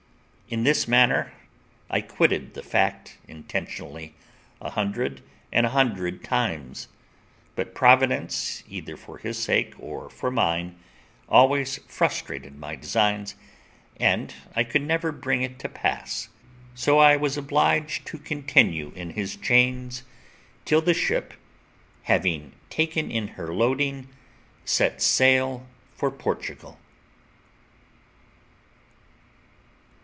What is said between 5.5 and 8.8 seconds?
a hundred times; but Providence,